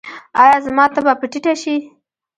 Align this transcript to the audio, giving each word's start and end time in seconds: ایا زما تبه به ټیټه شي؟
ایا 0.41 0.57
زما 0.65 0.85
تبه 0.93 1.13
به 1.19 1.25
ټیټه 1.31 1.53
شي؟ 1.61 1.75